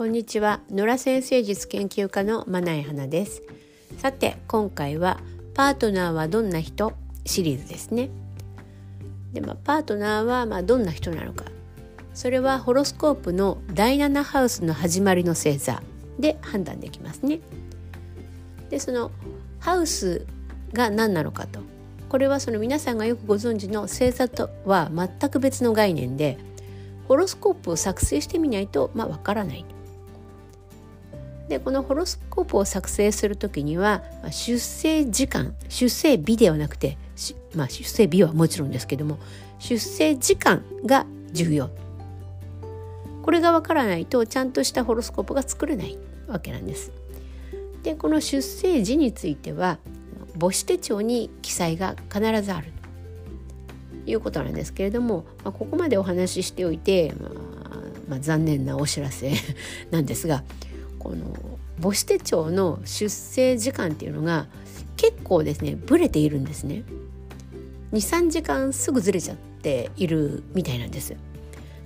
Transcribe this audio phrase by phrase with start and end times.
[0.00, 0.60] こんにちは。
[0.70, 3.42] 野良先生術研究家のまなえ花です。
[3.98, 5.20] さて今回は
[5.52, 6.94] パートナーはどんな人？
[7.26, 8.08] シリーズですね。
[9.34, 11.44] で、まあ、パートナーはまあどんな人なのか。
[12.14, 15.82] それはホロスコープの第7ハウスの始まりの星座
[16.18, 17.40] で判断できますね。
[18.70, 19.10] でその
[19.58, 20.26] ハウス
[20.72, 21.60] が何なのかと。
[22.08, 26.38] これはその皆さんがよくご存知の星座とは全く別の概念で
[27.06, 29.66] ホロスコープを作成してみないとまあわからない。
[31.50, 36.96] でこのホロスコープを作成する時には出生時間出生日ではなくて、
[37.56, 39.18] まあ、出生日はもちろんですけども
[39.58, 41.68] 出生時間が重要
[43.22, 46.92] これがわからないとちゃんとしたホロスコープが作れないわけなんです。
[47.82, 49.78] でこの出生時については
[50.40, 52.72] 母子手帳に記載が必ずある
[54.04, 57.30] ということなんですけれども、まあ、ここまでお話ししておいて、まあ、
[58.08, 59.32] まあ、残念なお知らせ
[59.90, 60.44] なんですが
[61.00, 61.34] この
[61.82, 64.46] 母子手帳の出生時間っていうのが
[64.96, 66.84] 結構ですねブレているんですね。
[67.92, 71.14] 23時間すぐずれちゃっているみたいなんです。
[71.14, 71.16] っ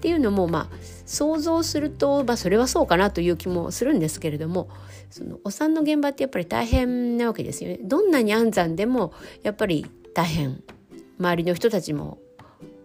[0.00, 4.68] ていうのもまあ想像すると、まあ、それはそうかなという気もするんですけれども
[5.10, 7.78] そのお産の現場ってやっぱり大変なわけですよね。
[7.82, 9.12] どんなに安産でも
[9.42, 10.62] やっぱり大変。
[11.18, 12.18] 周りの人たちも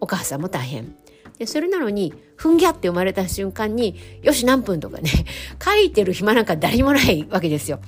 [0.00, 0.96] お母さんも大変。
[1.38, 5.10] でそれなのにふんぎゃって生まれた瞬間によし何分とかね
[5.62, 7.80] 書いてる暇なんか誰もないわけですよ。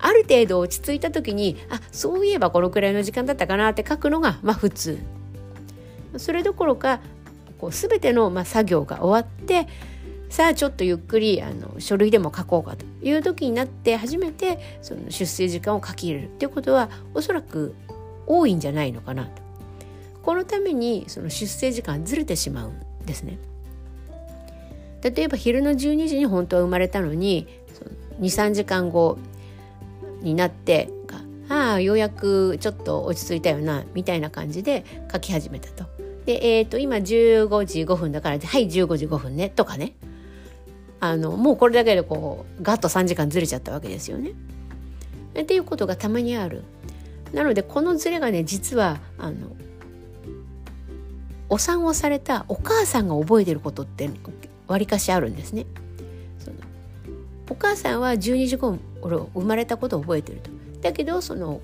[0.00, 4.98] ある程度落ち着いた時にあそういえばこのくらいの時間だったかなって書くのがまあ普通。
[6.16, 7.00] それどころか
[7.58, 9.66] こう全てのまあ作業が終わって
[10.30, 17.74] さあちょっとゆっくりあの書類でも書こうかという時になって初めてその出生時間を書き入れるっていうことはおそらく
[18.26, 19.47] 多いんじゃないのかなと。
[20.22, 23.38] このためにその出生時間ずれてしまうんですね。
[25.02, 27.46] 例えば昼の12時に本当は生まれたのに
[28.20, 29.16] 23時間後
[30.22, 30.90] になって
[31.48, 35.84] ああようやくちょっと落ち着いたよなみたいな感じで書き始めたと。
[36.26, 39.94] で、えー、と今15時5分だからはい15時5分ねとかね
[41.00, 44.32] あのもうこれだけでこうガッと3時間ずれちゃったわけですよね。
[45.40, 46.64] っていうことがたまにある。
[47.32, 49.56] なのでこのズレがね実はあの
[51.48, 54.10] お産をされたお母さんが覚えてることって
[54.66, 55.66] わりかしあるんですね。
[56.38, 56.56] その
[57.50, 58.78] お母さんは12時頃
[59.34, 60.50] 生まれたことを覚えてると。
[60.82, 61.60] だけどその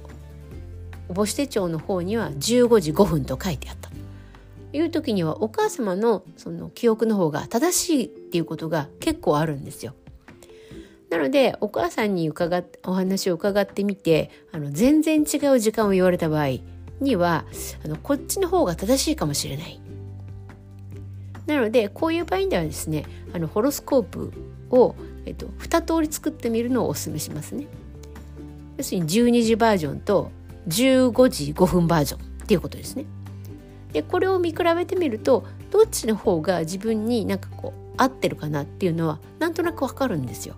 [1.14, 9.94] 母子手帳の方には15時5分と書いてあったという時にはお母様のその記憶の方が正しいっていうことが結構あるんですよ。
[11.10, 16.58] なのでお母さんに伺っお話を伺ってみてあの全然違う時間を言われた場合
[17.00, 17.44] には
[17.84, 19.80] あのこっちの方が正しいかもしれない。
[21.46, 24.32] なのでこういう場合ではですねあのホロスコープ
[24.70, 24.94] を、
[25.26, 27.66] えっと、2通り作ってみるのをおすすめしますね。
[28.78, 30.30] 要するに12時バージョンと
[30.68, 33.04] 15時5分バージョンっていうことですね。
[33.92, 40.56] でこれを見比べてみるとどっちの方が自分になんかこう合ってるかなっていうのはなんとなくわかるんですよ。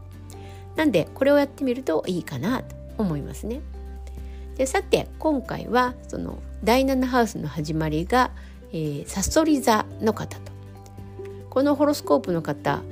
[0.76, 3.60] なんでこれをやってみるといいかなと思いますね。
[4.56, 8.30] でさて今回はその第7ハウスの始まりが、
[8.72, 10.52] えー、サソリ座の方と
[11.50, 12.82] このホロスコープの方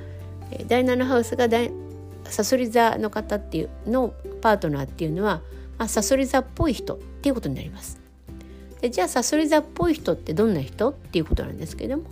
[0.67, 1.47] 第7ハウスが
[2.25, 5.41] サソリ座の方っていうのパートナーっていうのは、
[5.77, 7.99] まあ、サソリ座っぽい人っていうことになります。
[8.81, 12.03] でじゃあサソリ座っぽい人ってどんな人っていうことなんですけども、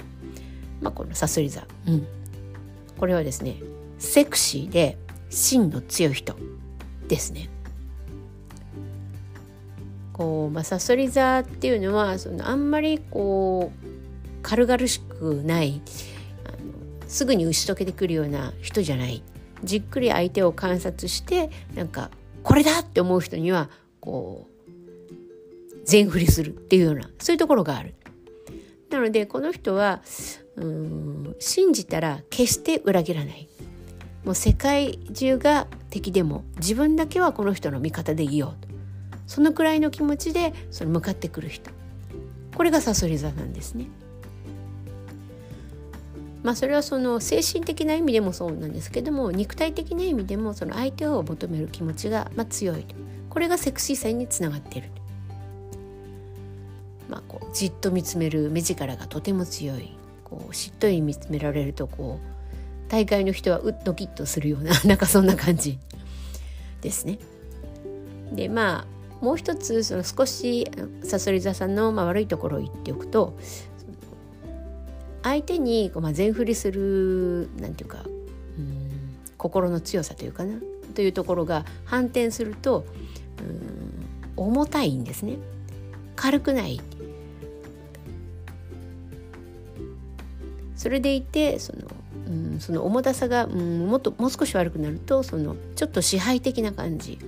[0.81, 2.07] まあ、このサソリ座、うん、
[2.97, 3.57] これはですね
[3.99, 4.97] セクシーで
[5.29, 6.35] 芯の強い人
[7.07, 7.49] ですね。
[10.13, 13.87] こう、まあ、サソリ座っていうのはそのあんまりこう
[14.43, 15.81] 軽々しくない
[16.45, 19.23] あのすぐに打ち解けてくるような人じゃない
[19.63, 22.11] じっくり相手を観察してなんか
[22.43, 23.69] これだって思う人には
[23.99, 24.53] こう
[25.85, 27.95] 全振りするっていうようなそういうところがある。
[28.89, 30.01] なのでこの人は
[30.55, 33.49] うん信じたら決して裏切らない。
[34.23, 38.72] もう世界中が敵でも自分だけはこの人の味方でいようと
[39.33, 41.71] そのくらいの気持ちでその向かってくる人
[42.55, 43.87] これがさそり座なんですね。
[46.43, 52.85] まあそれはその精神的な意味でもそうなんですけども肉体的な意味でもその相手を求める気持ちがまあ強い
[53.27, 54.91] これがセクシーさにつながっている。
[57.09, 65.79] まあ、こうじっと見つめる目力がとても強いこうしっとり見つめられるとこう大会の人はうっドキッとするような なんかそんな感じ
[66.81, 67.17] ですね。
[68.31, 68.92] でまあ
[69.23, 70.69] もう一つその少し
[71.01, 73.37] さそり座さんのまあ悪いところを言っておくと
[75.23, 78.03] 相手にこうまあ全振りするなんていうか
[78.57, 80.59] うん心の強さというかな
[80.93, 82.85] というところが反転すると
[83.39, 84.03] うん
[84.35, 85.37] 重たいんですね。
[86.15, 86.81] 軽くない。
[90.75, 91.87] それでいてその,、
[92.27, 97.19] うん、その重たさが、うん、もっともう少し悪くなるとそのちょっと支配的な感じ。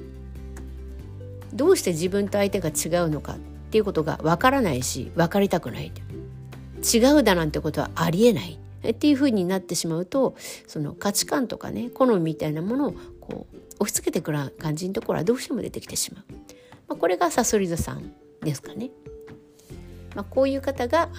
[1.55, 3.37] どうして自分と相手が違うのかっ
[3.71, 5.91] ていうことがわからないし分かりたくない
[6.93, 8.59] 違うだなんてことはありえない。
[8.87, 10.35] っていうふうになってしまうと
[10.67, 16.33] その価値観とかね好みみたいなものをこう押し付けてくる感じのところはどうしても出てきてしまう、
[16.87, 18.91] まあ、これがさそり座さんですかね、
[20.15, 21.09] まあ、こういう方が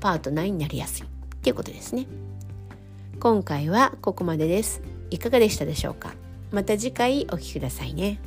[0.00, 1.08] パートナーになりやすいっ
[1.42, 2.06] ていうことですね。
[3.20, 4.80] 今回はここまでです。
[5.10, 6.14] いかがでしたでしょうか。
[6.52, 8.20] また次回お聴きくださいね。